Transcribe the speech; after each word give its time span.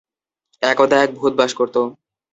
একদা 0.61 0.97
এক 1.03 1.11
ভূত 1.15 1.33
বাস 1.39 1.51
করত। 1.59 1.75